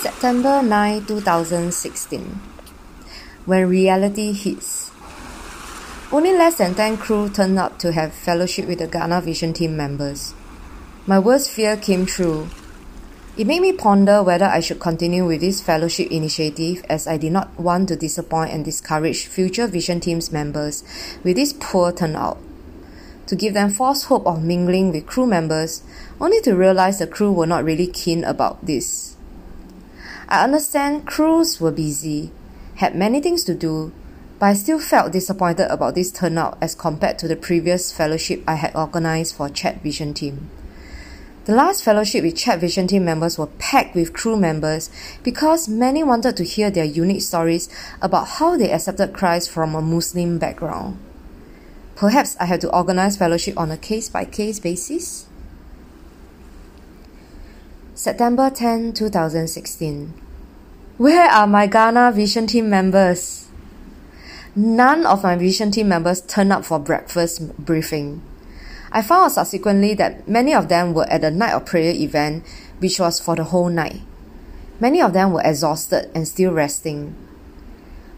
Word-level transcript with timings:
September 0.00 0.62
9, 0.62 1.04
2016. 1.04 2.40
When 3.44 3.68
reality 3.68 4.32
hits. 4.32 4.90
Only 6.10 6.32
less 6.32 6.54
than 6.54 6.74
10 6.74 6.96
crew 6.96 7.28
turned 7.28 7.58
up 7.58 7.78
to 7.80 7.92
have 7.92 8.14
fellowship 8.14 8.66
with 8.66 8.78
the 8.78 8.86
Ghana 8.86 9.20
Vision 9.20 9.52
team 9.52 9.76
members. 9.76 10.32
My 11.06 11.18
worst 11.18 11.50
fear 11.50 11.76
came 11.76 12.06
true. 12.06 12.48
It 13.36 13.46
made 13.46 13.60
me 13.60 13.74
ponder 13.74 14.22
whether 14.22 14.46
I 14.46 14.60
should 14.60 14.80
continue 14.80 15.26
with 15.26 15.42
this 15.42 15.60
fellowship 15.60 16.10
initiative 16.10 16.82
as 16.88 17.06
I 17.06 17.18
did 17.18 17.32
not 17.32 17.60
want 17.60 17.88
to 17.88 17.96
disappoint 17.96 18.52
and 18.52 18.64
discourage 18.64 19.26
future 19.26 19.66
Vision 19.66 20.00
Teams 20.00 20.32
members 20.32 20.82
with 21.22 21.36
this 21.36 21.52
poor 21.52 21.92
turnout. 21.92 22.38
To 23.26 23.36
give 23.36 23.52
them 23.52 23.68
false 23.68 24.04
hope 24.04 24.26
of 24.26 24.42
mingling 24.42 24.92
with 24.92 25.04
crew 25.04 25.26
members, 25.26 25.82
only 26.18 26.40
to 26.40 26.56
realize 26.56 27.00
the 27.00 27.06
crew 27.06 27.30
were 27.30 27.46
not 27.46 27.64
really 27.64 27.86
keen 27.86 28.24
about 28.24 28.64
this. 28.64 29.18
I 30.32 30.44
understand 30.44 31.08
crews 31.08 31.60
were 31.60 31.72
busy, 31.72 32.30
had 32.76 32.94
many 32.94 33.20
things 33.20 33.42
to 33.44 33.54
do, 33.54 33.90
but 34.38 34.46
I 34.46 34.54
still 34.54 34.78
felt 34.78 35.10
disappointed 35.10 35.68
about 35.68 35.96
this 35.96 36.12
turnout 36.12 36.56
as 36.60 36.76
compared 36.76 37.18
to 37.18 37.26
the 37.26 37.34
previous 37.34 37.90
fellowship 37.90 38.44
I 38.46 38.54
had 38.54 38.76
organized 38.76 39.34
for 39.34 39.48
Chad 39.48 39.82
Vision 39.82 40.14
Team. 40.14 40.48
The 41.46 41.56
last 41.56 41.82
fellowship 41.82 42.22
with 42.22 42.36
Chad 42.36 42.60
Vision 42.60 42.86
Team 42.86 43.04
members 43.04 43.38
were 43.38 43.48
packed 43.48 43.96
with 43.96 44.12
crew 44.12 44.36
members 44.36 44.88
because 45.24 45.68
many 45.68 46.04
wanted 46.04 46.36
to 46.36 46.44
hear 46.44 46.70
their 46.70 46.84
unique 46.84 47.22
stories 47.22 47.68
about 48.00 48.28
how 48.28 48.56
they 48.56 48.70
accepted 48.70 49.12
Christ 49.12 49.50
from 49.50 49.74
a 49.74 49.82
Muslim 49.82 50.38
background. 50.38 50.96
Perhaps 51.96 52.36
I 52.38 52.44
had 52.44 52.60
to 52.60 52.72
organize 52.72 53.16
fellowship 53.16 53.58
on 53.58 53.72
a 53.72 53.76
case 53.76 54.08
by 54.08 54.26
case 54.26 54.60
basis? 54.60 55.26
September 58.00 58.48
10, 58.48 58.94
2016. 58.94 60.14
Where 60.96 61.28
are 61.28 61.46
my 61.46 61.66
Ghana 61.66 62.12
Vision 62.12 62.46
Team 62.46 62.70
members? 62.70 63.46
None 64.56 65.04
of 65.04 65.22
my 65.22 65.36
Vision 65.36 65.70
Team 65.70 65.90
members 65.90 66.22
turned 66.22 66.50
up 66.50 66.64
for 66.64 66.78
breakfast 66.78 67.54
briefing. 67.58 68.22
I 68.90 69.02
found 69.02 69.24
out 69.24 69.32
subsequently 69.32 69.92
that 69.96 70.26
many 70.26 70.54
of 70.54 70.70
them 70.70 70.94
were 70.94 71.04
at 71.10 71.20
the 71.20 71.30
night 71.30 71.52
of 71.52 71.66
prayer 71.66 71.92
event, 71.92 72.42
which 72.78 72.98
was 72.98 73.20
for 73.20 73.36
the 73.36 73.44
whole 73.44 73.68
night. 73.68 74.00
Many 74.80 75.02
of 75.02 75.12
them 75.12 75.34
were 75.34 75.42
exhausted 75.44 76.10
and 76.14 76.26
still 76.26 76.52
resting. 76.52 77.14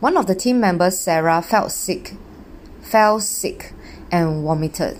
One 0.00 0.18
of 0.18 0.26
the 0.26 0.34
team 0.34 0.60
members, 0.60 0.98
Sarah, 0.98 1.40
felt 1.40 1.72
sick, 1.72 2.16
fell 2.82 3.18
sick, 3.18 3.72
and 4.12 4.44
vomited. 4.44 4.98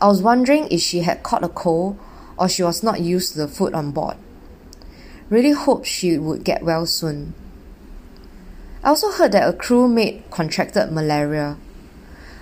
I 0.00 0.08
was 0.08 0.22
wondering 0.22 0.66
if 0.72 0.80
she 0.80 1.02
had 1.02 1.22
caught 1.22 1.44
a 1.44 1.48
cold 1.48 2.00
or 2.40 2.48
she 2.48 2.62
was 2.62 2.82
not 2.82 3.02
used 3.02 3.32
to 3.32 3.38
the 3.38 3.46
food 3.46 3.74
on 3.74 3.92
board. 3.92 4.16
Really 5.28 5.52
hoped 5.52 5.86
she 5.86 6.18
would 6.18 6.42
get 6.42 6.64
well 6.64 6.86
soon. 6.86 7.34
I 8.82 8.88
also 8.88 9.12
heard 9.12 9.32
that 9.32 9.46
a 9.46 9.52
crewmate 9.52 10.28
contracted 10.30 10.90
malaria. 10.90 11.58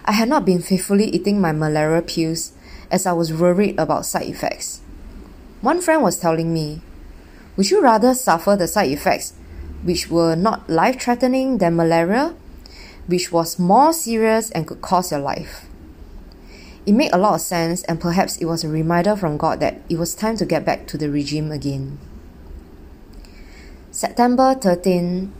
I 0.04 0.12
had 0.12 0.28
not 0.28 0.46
been 0.46 0.62
faithfully 0.62 1.06
eating 1.06 1.40
my 1.40 1.50
malaria 1.50 2.00
pills 2.00 2.52
as 2.92 3.04
I 3.04 3.12
was 3.12 3.32
worried 3.32 3.78
about 3.78 4.06
side 4.06 4.28
effects. 4.28 4.80
One 5.60 5.80
friend 5.80 6.02
was 6.02 6.20
telling 6.20 6.54
me, 6.54 6.80
Would 7.56 7.70
you 7.70 7.82
rather 7.82 8.14
suffer 8.14 8.54
the 8.54 8.68
side 8.68 8.92
effects, 8.92 9.34
which 9.82 10.08
were 10.08 10.36
not 10.36 10.70
life 10.70 11.02
threatening, 11.02 11.58
than 11.58 11.76
malaria, 11.76 12.36
which 13.08 13.32
was 13.32 13.58
more 13.58 13.92
serious 13.92 14.50
and 14.52 14.66
could 14.66 14.80
cost 14.80 15.10
your 15.10 15.20
life? 15.20 15.67
It 16.88 16.94
made 16.94 17.12
a 17.12 17.18
lot 17.18 17.34
of 17.34 17.42
sense, 17.42 17.82
and 17.82 18.00
perhaps 18.00 18.38
it 18.38 18.46
was 18.46 18.64
a 18.64 18.68
reminder 18.70 19.14
from 19.14 19.36
God 19.36 19.60
that 19.60 19.82
it 19.90 19.98
was 19.98 20.14
time 20.14 20.38
to 20.38 20.46
get 20.46 20.64
back 20.64 20.86
to 20.86 20.96
the 20.96 21.10
regime 21.10 21.52
again. 21.52 21.98
September 23.90 24.54
13, 24.54 25.30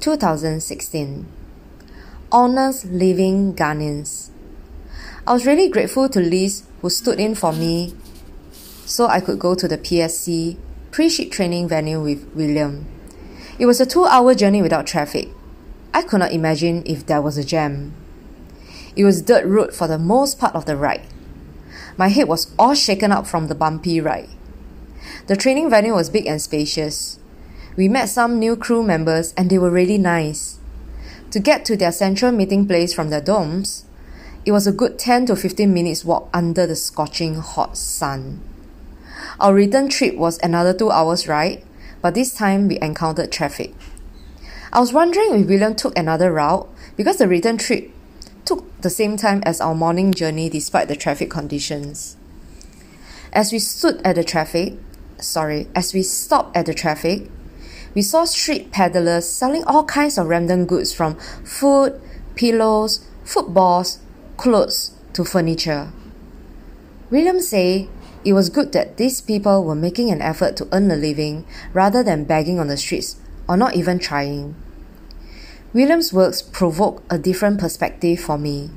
2016. 0.00 1.26
Honest 2.32 2.86
Living 2.86 3.54
Ghanaians. 3.54 4.30
I 5.26 5.34
was 5.34 5.44
really 5.44 5.68
grateful 5.68 6.08
to 6.08 6.20
Liz 6.20 6.62
who 6.80 6.88
stood 6.88 7.20
in 7.20 7.34
for 7.34 7.52
me 7.52 7.94
so 8.86 9.06
I 9.06 9.20
could 9.20 9.38
go 9.38 9.54
to 9.56 9.68
the 9.68 9.76
PSC 9.76 10.56
pre 10.90 11.10
ship 11.10 11.30
training 11.30 11.68
venue 11.68 12.00
with 12.00 12.26
William. 12.34 12.86
It 13.58 13.66
was 13.66 13.78
a 13.78 13.84
two 13.84 14.06
hour 14.06 14.34
journey 14.34 14.62
without 14.62 14.86
traffic. 14.86 15.28
I 15.92 16.00
could 16.00 16.20
not 16.20 16.32
imagine 16.32 16.82
if 16.86 17.04
there 17.04 17.20
was 17.20 17.36
a 17.36 17.44
jam. 17.44 17.92
It 18.96 19.04
was 19.04 19.22
dirt 19.22 19.44
road 19.44 19.74
for 19.74 19.88
the 19.88 19.98
most 19.98 20.38
part 20.38 20.54
of 20.54 20.66
the 20.66 20.76
ride. 20.76 21.06
My 21.96 22.08
head 22.08 22.28
was 22.28 22.52
all 22.58 22.74
shaken 22.74 23.12
up 23.12 23.26
from 23.26 23.48
the 23.48 23.54
bumpy 23.54 24.00
ride. 24.00 24.28
The 25.26 25.36
training 25.36 25.70
venue 25.70 25.94
was 25.94 26.10
big 26.10 26.26
and 26.26 26.40
spacious. 26.40 27.18
We 27.76 27.88
met 27.88 28.08
some 28.08 28.38
new 28.38 28.56
crew 28.56 28.82
members 28.82 29.34
and 29.36 29.50
they 29.50 29.58
were 29.58 29.70
really 29.70 29.98
nice. 29.98 30.58
To 31.30 31.40
get 31.40 31.64
to 31.64 31.76
their 31.76 31.92
central 31.92 32.30
meeting 32.30 32.66
place 32.66 32.94
from 32.94 33.10
their 33.10 33.20
domes, 33.20 33.84
it 34.46 34.52
was 34.52 34.66
a 34.66 34.72
good 34.72 34.98
10 34.98 35.26
to 35.26 35.36
15 35.36 35.72
minutes 35.72 36.04
walk 36.04 36.28
under 36.32 36.66
the 36.66 36.76
scorching 36.76 37.36
hot 37.36 37.76
sun. 37.76 38.40
Our 39.40 39.54
return 39.54 39.88
trip 39.88 40.16
was 40.16 40.38
another 40.42 40.74
two 40.74 40.90
hours 40.90 41.26
ride, 41.26 41.64
but 42.02 42.14
this 42.14 42.34
time 42.34 42.68
we 42.68 42.78
encountered 42.80 43.32
traffic. 43.32 43.74
I 44.72 44.80
was 44.80 44.92
wondering 44.92 45.40
if 45.40 45.48
William 45.48 45.74
took 45.74 45.98
another 45.98 46.32
route 46.32 46.68
because 46.96 47.16
the 47.16 47.26
return 47.26 47.56
trip 47.58 47.90
took 48.44 48.64
the 48.80 48.90
same 48.90 49.16
time 49.16 49.42
as 49.44 49.60
our 49.60 49.74
morning 49.74 50.12
journey 50.12 50.48
despite 50.48 50.88
the 50.88 50.96
traffic 50.96 51.30
conditions. 51.30 52.16
As 53.32 53.52
we 53.52 53.58
stood 53.58 54.00
at 54.04 54.16
the 54.16 54.24
traffic, 54.24 54.74
sorry, 55.18 55.68
as 55.74 55.94
we 55.94 56.02
stopped 56.02 56.56
at 56.56 56.66
the 56.66 56.74
traffic, 56.74 57.30
we 57.94 58.02
saw 58.02 58.24
street 58.24 58.70
peddlers 58.72 59.28
selling 59.28 59.64
all 59.64 59.84
kinds 59.84 60.18
of 60.18 60.26
random 60.26 60.66
goods 60.66 60.92
from 60.92 61.16
food, 61.44 62.00
pillows, 62.34 63.06
footballs, 63.24 64.00
clothes 64.36 64.92
to 65.12 65.24
furniture. 65.24 65.92
William 67.10 67.40
said 67.40 67.88
it 68.24 68.32
was 68.32 68.48
good 68.48 68.72
that 68.72 68.96
these 68.96 69.20
people 69.20 69.64
were 69.64 69.74
making 69.74 70.10
an 70.10 70.22
effort 70.22 70.56
to 70.56 70.68
earn 70.72 70.90
a 70.90 70.96
living 70.96 71.44
rather 71.72 72.02
than 72.02 72.24
begging 72.24 72.58
on 72.58 72.68
the 72.68 72.76
streets 72.76 73.16
or 73.48 73.56
not 73.56 73.74
even 73.74 73.98
trying. 73.98 74.56
William's 75.74 76.12
works 76.12 76.40
provoke 76.40 77.02
a 77.10 77.18
different 77.18 77.58
perspective 77.58 78.20
for 78.20 78.38
me. 78.38 78.70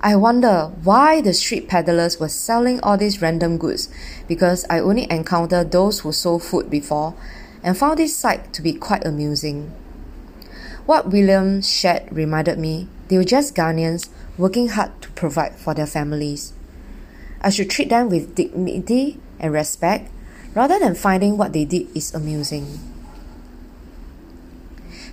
I 0.00 0.14
wonder 0.14 0.70
why 0.84 1.20
the 1.20 1.34
street 1.34 1.66
peddlers 1.68 2.20
were 2.20 2.28
selling 2.28 2.78
all 2.80 2.96
these 2.96 3.20
random 3.20 3.58
goods 3.58 3.88
because 4.28 4.64
I 4.70 4.78
only 4.78 5.10
encountered 5.10 5.72
those 5.72 6.00
who 6.00 6.12
sold 6.12 6.44
food 6.44 6.70
before 6.70 7.16
and 7.64 7.76
found 7.76 7.98
this 7.98 8.14
sight 8.14 8.52
to 8.52 8.62
be 8.62 8.72
quite 8.72 9.04
amusing. 9.04 9.72
What 10.86 11.10
William 11.10 11.60
shared 11.60 12.06
reminded 12.12 12.56
me 12.56 12.86
they 13.08 13.18
were 13.18 13.24
just 13.24 13.56
Ghanaians 13.56 14.08
working 14.38 14.68
hard 14.68 15.02
to 15.02 15.10
provide 15.10 15.56
for 15.56 15.74
their 15.74 15.86
families. 15.86 16.52
I 17.42 17.50
should 17.50 17.68
treat 17.68 17.88
them 17.88 18.10
with 18.10 18.36
dignity 18.36 19.18
and 19.40 19.52
respect 19.52 20.12
rather 20.54 20.78
than 20.78 20.94
finding 20.94 21.36
what 21.36 21.52
they 21.52 21.64
did 21.64 21.88
is 21.96 22.14
amusing. 22.14 22.95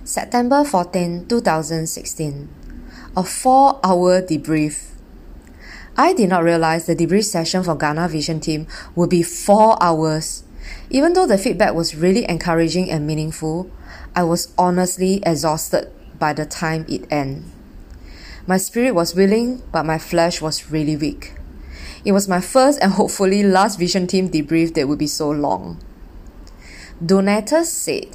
September 0.06 0.62
14, 0.64 1.28
2016. 1.28 2.48
A 3.16 3.24
four 3.24 3.80
hour 3.82 4.20
debrief. 4.20 4.90
I 5.96 6.12
did 6.12 6.28
not 6.28 6.44
realize 6.44 6.84
the 6.84 6.94
debrief 6.94 7.24
session 7.24 7.62
for 7.62 7.74
Ghana 7.74 8.08
Vision 8.08 8.38
Team 8.38 8.66
would 8.94 9.08
be 9.08 9.22
four 9.22 9.82
hours. 9.82 10.44
Even 10.90 11.14
though 11.14 11.26
the 11.26 11.38
feedback 11.38 11.72
was 11.72 11.96
really 11.96 12.28
encouraging 12.28 12.90
and 12.90 13.06
meaningful, 13.06 13.70
I 14.14 14.24
was 14.24 14.52
honestly 14.58 15.22
exhausted 15.24 15.90
by 16.18 16.34
the 16.34 16.44
time 16.44 16.84
it 16.86 17.06
ended. 17.10 17.44
My 18.46 18.58
spirit 18.58 18.94
was 18.94 19.14
willing, 19.14 19.62
but 19.72 19.86
my 19.86 19.96
flesh 19.96 20.42
was 20.42 20.70
really 20.70 20.98
weak. 20.98 21.32
It 22.04 22.12
was 22.12 22.28
my 22.28 22.42
first 22.42 22.78
and 22.82 22.92
hopefully 22.92 23.42
last 23.42 23.78
Vision 23.78 24.06
Team 24.06 24.28
debrief 24.28 24.74
that 24.74 24.86
would 24.86 24.98
be 24.98 25.06
so 25.06 25.30
long. 25.30 25.80
Donatus 27.02 27.72
said, 27.72 28.14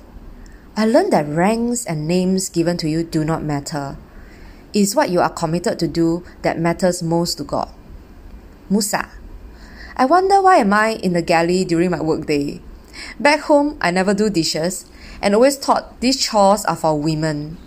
I 0.80 0.86
learned 0.86 1.12
that 1.12 1.28
ranks 1.28 1.86
and 1.86 2.08
names 2.08 2.48
given 2.48 2.78
to 2.78 2.88
you 2.88 3.04
do 3.04 3.26
not 3.26 3.44
matter. 3.44 3.98
It 4.74 4.80
is 4.80 4.96
what 4.96 5.10
you 5.10 5.20
are 5.20 5.30
committed 5.30 5.78
to 5.80 5.90
do 5.90 6.24
that 6.42 6.58
matters 6.58 7.04
most 7.04 7.36
to 7.40 7.44
God. 7.44 7.68
Musa. 8.70 9.10
I 9.98 10.06
wonder 10.06 10.42
why 10.42 10.56
am 10.60 10.72
I 10.72 10.92
in 10.92 11.12
the 11.12 11.22
galley 11.22 11.66
during 11.66 11.92
my 11.92 12.02
workday. 12.02 12.62
Back 13.20 13.42
home, 13.42 13.78
I 13.82 13.92
never 13.92 14.14
do 14.14 14.30
dishes 14.30 14.86
and 15.22 15.36
always 15.36 15.58
thought 15.58 16.00
these 16.00 16.24
chores 16.24 16.64
are 16.64 16.78
for 16.78 16.98
women. 16.98 17.58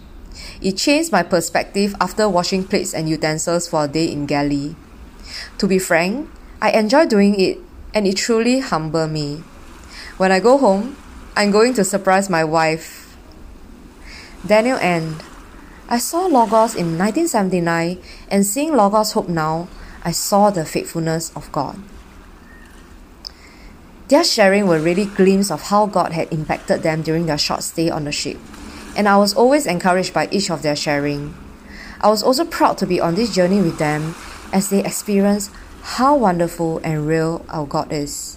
It 0.63 0.79
changed 0.79 1.13
my 1.13 1.23
perspective 1.23 1.95
after 2.01 2.31
washing 2.31 2.65
plates 2.65 2.95
and 2.95 3.11
utensils 3.11 3.69
for 3.69 3.85
a 3.85 3.89
day 3.89 4.11
in 4.11 4.25
galley. 4.25 4.75
To 5.59 5.67
be 5.67 5.79
frank, 5.79 6.31
I 6.63 6.71
enjoy 6.71 7.05
doing 7.05 7.39
it 7.39 7.59
and 7.93 8.07
it 8.07 8.17
truly 8.17 8.61
humbled 8.61 9.11
me. 9.11 9.45
When 10.17 10.33
I 10.33 10.41
go 10.41 10.57
home, 10.57 10.97
I'm 11.37 11.51
going 11.51 11.75
to 11.75 11.85
surprise 11.85 12.31
my 12.31 12.45
wife 12.45 13.02
Daniel 14.45 14.79
End. 14.79 15.23
I 15.89 15.99
saw 15.99 16.27
Logos 16.27 16.75
in 16.75 16.99
1979 16.99 18.03
and 18.29 18.45
seeing 18.45 18.75
Logos 18.75 19.13
Hope 19.13 19.29
now, 19.29 19.69
I 20.03 20.11
saw 20.11 20.51
the 20.51 20.65
faithfulness 20.65 21.31
of 21.37 21.53
God. 21.53 21.79
Their 24.09 24.25
sharing 24.25 24.67
were 24.67 24.81
really 24.81 25.05
glimpses 25.05 25.53
of 25.53 25.63
how 25.63 25.87
God 25.87 26.11
had 26.13 26.33
impacted 26.33 26.83
them 26.83 27.03
during 27.03 27.27
their 27.27 27.39
short 27.39 27.63
stay 27.63 27.89
on 27.89 28.03
the 28.03 28.11
ship, 28.11 28.37
and 28.97 29.09
I 29.09 29.17
was 29.17 29.33
always 29.33 29.65
encouraged 29.65 30.13
by 30.13 30.27
each 30.33 30.51
of 30.51 30.63
their 30.63 30.77
sharing. 30.77 31.35
I 32.01 32.09
was 32.09 32.25
also 32.25 32.45
proud 32.45 32.79
to 32.79 32.87
be 32.87 33.01
on 33.01 33.15
this 33.15 33.33
journey 33.33 33.63
with 33.63 33.79
them 33.79 34.17
as 34.53 34.71
they 34.71 34.85
experienced 34.85 35.53
how 35.83 36.17
wonderful 36.17 36.81
and 36.83 37.07
real 37.07 37.47
our 37.49 37.65
God 37.65 37.93
is. 37.93 38.37